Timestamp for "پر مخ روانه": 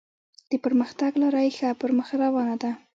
1.81-2.55